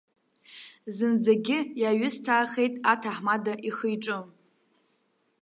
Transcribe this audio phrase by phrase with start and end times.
[0.95, 4.19] Зынӡагьы иаҩысҭаахеит аҭаҳмада ихы-иҿы.